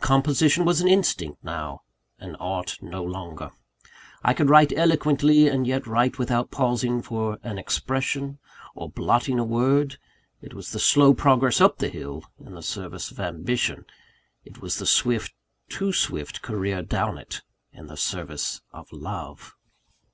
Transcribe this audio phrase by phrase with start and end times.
[0.00, 1.82] Composition was an instinct now,
[2.18, 3.50] an art no longer.
[4.22, 8.38] I could write eloquently, and yet write without pausing for an expression
[8.74, 9.98] or blotting a word
[10.40, 13.84] It was the slow progress up the hill, in the service of ambition;
[14.42, 15.34] it was the swift
[15.68, 19.54] (too swift) career down it, in the service of love!